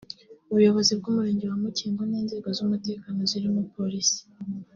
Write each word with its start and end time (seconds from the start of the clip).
Ubuyobozi 0.51 0.91
bw’umurenge 0.99 1.43
wa 1.47 1.57
Mukingo 1.63 2.01
n’inzego 2.09 2.47
z’umutekano 2.57 3.19
zirimo 3.31 3.61
polisi 3.73 4.21